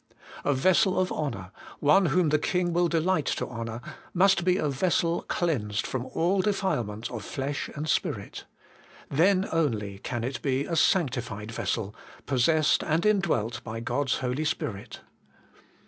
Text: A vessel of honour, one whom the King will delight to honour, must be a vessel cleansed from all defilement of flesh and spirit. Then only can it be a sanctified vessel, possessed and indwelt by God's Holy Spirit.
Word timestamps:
A 0.43 0.55
vessel 0.55 0.99
of 0.99 1.11
honour, 1.11 1.51
one 1.79 2.07
whom 2.07 2.29
the 2.29 2.39
King 2.39 2.73
will 2.73 2.87
delight 2.87 3.27
to 3.27 3.45
honour, 3.47 3.81
must 4.15 4.43
be 4.43 4.57
a 4.57 4.67
vessel 4.67 5.21
cleansed 5.27 5.85
from 5.85 6.07
all 6.07 6.41
defilement 6.41 7.11
of 7.11 7.23
flesh 7.23 7.69
and 7.75 7.87
spirit. 7.87 8.45
Then 9.11 9.47
only 9.51 9.99
can 9.99 10.23
it 10.23 10.41
be 10.41 10.65
a 10.65 10.75
sanctified 10.75 11.51
vessel, 11.51 11.93
possessed 12.25 12.83
and 12.83 13.05
indwelt 13.05 13.63
by 13.63 13.79
God's 13.79 14.15
Holy 14.25 14.43
Spirit. 14.43 15.01